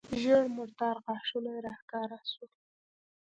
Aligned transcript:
ژېړ 0.21 0.43
مردار 0.55 0.95
غاښونه 1.05 1.49
يې 1.55 1.59
راښکاره 1.65 2.17
سول. 2.31 2.51